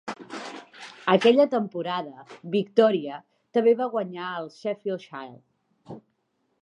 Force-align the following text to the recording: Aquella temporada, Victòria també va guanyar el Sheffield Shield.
Aquella 1.15 1.45
temporada, 1.51 2.23
Victòria 2.55 3.19
també 3.59 3.75
va 3.83 3.89
guanyar 3.93 4.33
el 4.41 4.51
Sheffield 4.57 5.07
Shield. 5.11 5.99